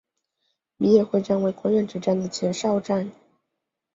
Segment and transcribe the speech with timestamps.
[0.77, 3.11] 米野会战为关原之战的前哨战。